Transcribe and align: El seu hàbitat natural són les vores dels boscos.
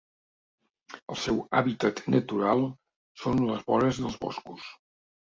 El 1.15 1.19
seu 1.23 1.35
hàbitat 1.59 2.01
natural 2.13 2.63
són 3.25 3.43
les 3.51 3.61
vores 3.69 4.01
dels 4.05 4.19
boscos. 4.25 4.65